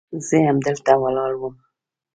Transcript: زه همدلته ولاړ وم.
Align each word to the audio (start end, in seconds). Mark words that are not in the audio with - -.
زه 0.27 0.37
همدلته 0.49 0.93
ولاړ 1.01 1.31
وم. 1.37 1.55